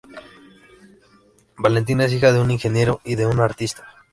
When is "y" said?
3.03-3.13